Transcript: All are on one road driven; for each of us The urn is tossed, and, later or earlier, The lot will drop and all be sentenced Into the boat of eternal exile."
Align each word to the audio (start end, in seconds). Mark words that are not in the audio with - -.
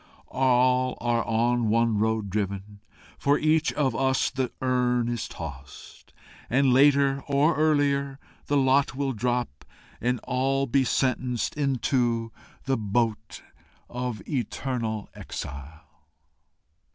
All 0.31 0.97
are 0.99 1.23
on 1.25 1.69
one 1.69 1.99
road 1.99 2.31
driven; 2.31 2.79
for 3.19 3.37
each 3.37 3.71
of 3.73 3.95
us 3.95 4.31
The 4.31 4.51
urn 4.59 5.07
is 5.07 5.27
tossed, 5.27 6.11
and, 6.49 6.73
later 6.73 7.21
or 7.27 7.55
earlier, 7.55 8.17
The 8.47 8.57
lot 8.57 8.95
will 8.95 9.13
drop 9.13 9.63
and 10.01 10.19
all 10.23 10.65
be 10.65 10.85
sentenced 10.85 11.55
Into 11.55 12.31
the 12.63 12.77
boat 12.77 13.43
of 13.91 14.27
eternal 14.27 15.07
exile." 15.13 15.83